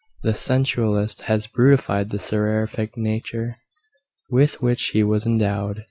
The 0.23 0.33
sensualist 0.33 1.21
has 1.29 1.45
brutified 1.45 2.09
the 2.09 2.17
seraphic 2.17 2.97
nature 2.97 3.57
with 4.31 4.59
which 4.59 4.85
he 4.93 5.03
was 5.03 5.27
endowed. 5.27 5.79